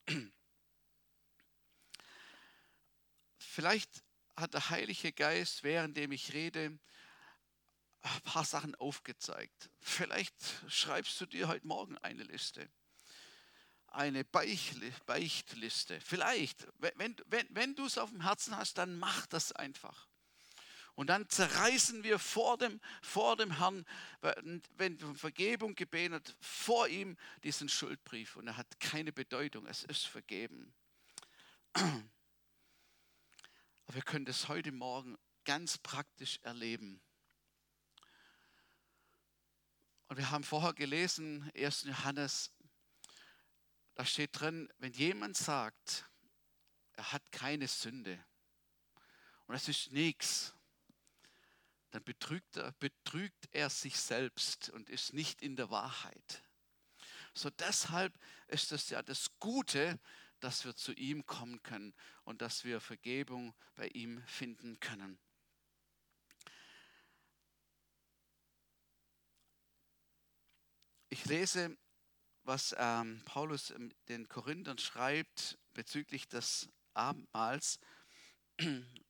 [3.39, 4.03] Vielleicht
[4.37, 6.79] hat der Heilige Geist, währenddem ich rede,
[8.03, 9.71] ein paar Sachen aufgezeigt.
[9.81, 10.35] Vielleicht
[10.69, 12.69] schreibst du dir heute Morgen eine Liste.
[13.89, 16.01] Eine Beichtliste.
[16.01, 20.10] Vielleicht, wenn, wenn, wenn du es auf dem Herzen hast, dann mach das einfach.
[21.01, 23.87] Und dann zerreißen wir vor dem, vor dem Herrn,
[24.77, 28.37] wenn um Vergebung gebetet, vor ihm diesen Schuldbrief.
[28.37, 30.75] Und er hat keine Bedeutung, es ist vergeben.
[31.73, 32.05] Aber
[33.95, 37.01] wir können das heute Morgen ganz praktisch erleben.
[40.09, 41.85] Und wir haben vorher gelesen, 1.
[41.85, 42.53] Johannes,
[43.95, 46.05] da steht drin, wenn jemand sagt,
[46.93, 48.23] er hat keine Sünde
[49.47, 50.55] und es ist nichts,
[51.91, 56.43] dann betrügt er, betrügt er sich selbst und ist nicht in der Wahrheit.
[57.35, 59.99] So deshalb ist es ja das Gute,
[60.41, 65.19] dass wir zu ihm kommen können und dass wir Vergebung bei ihm finden können.
[71.09, 71.77] Ich lese,
[72.45, 73.75] was ähm, Paulus
[74.09, 77.81] den Korinthern schreibt bezüglich des Abendmahls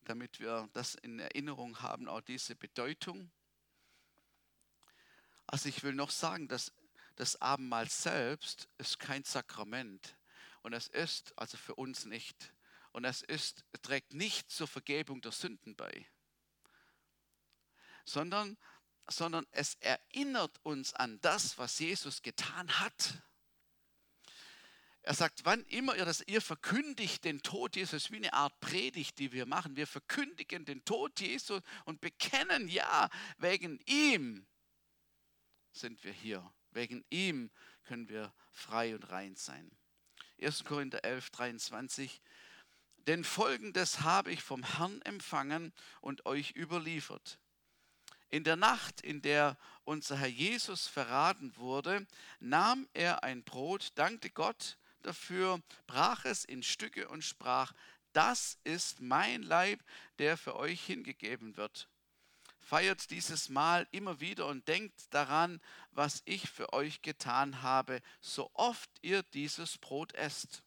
[0.05, 3.31] damit wir das in Erinnerung haben, auch diese Bedeutung.
[5.47, 6.71] Also ich will noch sagen, dass
[7.15, 10.15] das Abendmahl selbst ist kein Sakrament
[10.63, 12.53] und es ist also für uns nicht
[12.91, 16.07] und es ist trägt nicht zur Vergebung der Sünden bei,
[18.05, 18.57] sondern
[19.07, 23.21] sondern es erinnert uns an das, was Jesus getan hat.
[25.03, 29.17] Er sagt, wann immer ihr das, ihr verkündigt den Tod Jesus, wie eine Art Predigt,
[29.17, 29.75] die wir machen.
[29.75, 34.45] Wir verkündigen den Tod Jesus und bekennen, ja, wegen ihm
[35.71, 36.53] sind wir hier.
[36.71, 37.49] Wegen ihm
[37.83, 39.71] können wir frei und rein sein.
[40.39, 40.63] 1.
[40.63, 42.21] Korinther 11, 23.
[43.07, 47.39] Denn folgendes habe ich vom Herrn empfangen und euch überliefert.
[48.29, 52.05] In der Nacht, in der unser Herr Jesus verraten wurde,
[52.39, 57.73] nahm er ein Brot, dankte Gott, dafür, brach es in Stücke und sprach,
[58.13, 59.81] das ist mein Leib,
[60.19, 61.87] der für euch hingegeben wird.
[62.59, 68.51] Feiert dieses Mahl immer wieder und denkt daran, was ich für euch getan habe, so
[68.53, 70.63] oft ihr dieses Brot esst.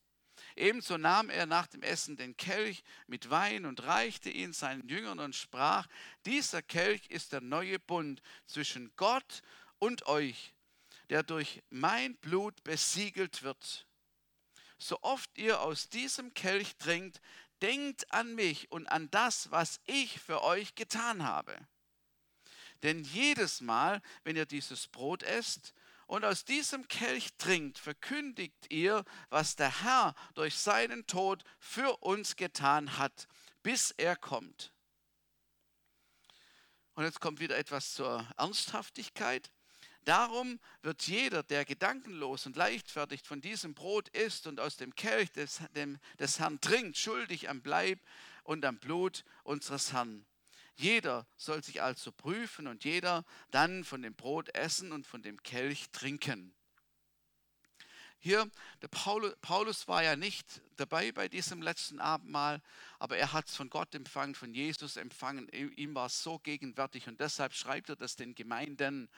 [0.57, 5.19] Ebenso nahm er nach dem Essen den Kelch mit Wein und reichte ihn seinen Jüngern
[5.19, 5.87] und sprach,
[6.27, 9.43] dieser Kelch ist der neue Bund zwischen Gott
[9.79, 10.55] und euch,
[11.11, 13.87] der durch mein Blut besiegelt wird.
[14.79, 17.21] So oft ihr aus diesem Kelch trinkt,
[17.63, 21.57] denkt an mich und an das, was ich für euch getan habe.
[22.83, 25.73] Denn jedes Mal, wenn ihr dieses Brot esst
[26.07, 32.37] und aus diesem Kelch trinkt, verkündigt ihr, was der Herr durch seinen Tod für uns
[32.37, 33.27] getan hat,
[33.63, 34.75] bis er kommt.
[36.95, 39.51] Und jetzt kommt wieder etwas zur Ernsthaftigkeit.
[40.05, 45.33] Darum wird jeder, der gedankenlos und leichtfertig von diesem Brot isst und aus dem Kelch
[45.33, 48.01] des, dem, des Herrn trinkt, schuldig am Bleib
[48.43, 50.27] und am Blut unseres Herrn.
[50.77, 55.43] Jeder soll sich also prüfen und jeder dann von dem Brot essen und von dem
[55.43, 56.55] Kelch trinken.
[58.25, 58.51] Hier,
[58.81, 62.63] der Paulus, war ja nicht dabei bei diesem letzten Abendmahl,
[62.99, 65.47] aber er hat es von Gott empfangen, von Jesus empfangen.
[65.51, 69.11] Ihm war es so gegenwärtig und deshalb schreibt er das den Gemeinden,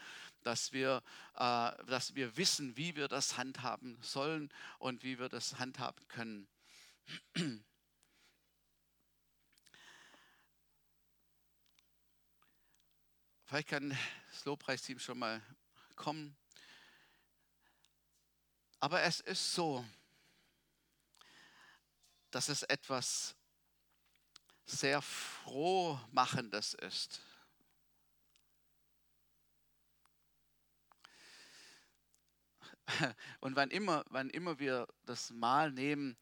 [0.42, 1.04] dass wir,
[1.34, 6.48] äh, dass wir wissen, wie wir das handhaben sollen und wie wir das handhaben können.
[13.44, 13.96] Vielleicht kann
[14.32, 15.40] das Lobpreisteam schon mal
[15.94, 16.36] kommen.
[18.80, 19.84] Aber es ist so,
[22.30, 23.34] dass es etwas
[24.66, 27.20] sehr frohmachendes ist.
[33.40, 36.16] Und wann immer, wann immer wir das Mahl nehmen,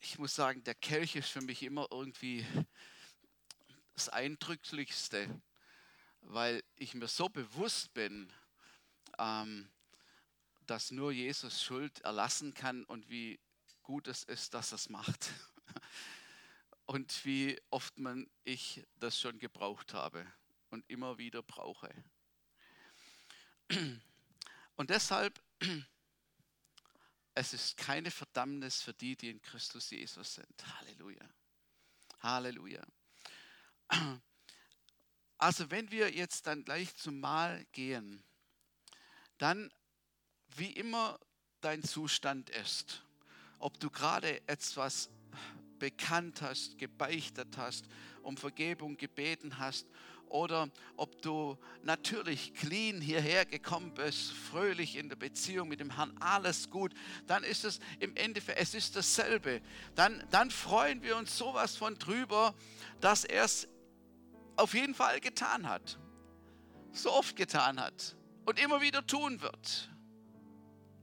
[0.00, 2.46] ich muss sagen, der Kelch ist für mich immer irgendwie
[3.94, 5.40] das Eindrücklichste,
[6.20, 8.32] weil ich mir so bewusst bin,
[9.18, 9.68] ähm,
[10.66, 13.40] dass nur Jesus Schuld erlassen kann und wie
[13.82, 15.30] gut es ist, dass er es macht.
[16.88, 20.24] Und wie oft man ich das schon gebraucht habe
[20.70, 21.92] und immer wieder brauche.
[24.76, 25.42] Und deshalb,
[27.34, 30.78] es ist keine Verdammnis für die, die in Christus Jesus sind.
[30.78, 31.28] Halleluja.
[32.20, 32.86] Halleluja.
[35.38, 38.24] Also wenn wir jetzt dann gleich zum Mahl gehen,
[39.36, 39.70] dann
[40.58, 41.18] wie immer
[41.60, 43.02] dein Zustand ist,
[43.58, 45.10] ob du gerade etwas
[45.78, 47.86] bekannt hast, gebeichtet hast,
[48.22, 49.86] um Vergebung gebeten hast
[50.28, 56.16] oder ob du natürlich clean hierher gekommen bist, fröhlich in der Beziehung mit dem Herrn,
[56.20, 56.92] alles gut,
[57.26, 59.60] dann ist es im Endeffekt, es ist dasselbe.
[59.94, 62.54] Dann, dann freuen wir uns sowas von drüber,
[63.00, 63.68] dass er es
[64.56, 65.98] auf jeden Fall getan hat,
[66.92, 69.90] so oft getan hat und immer wieder tun wird.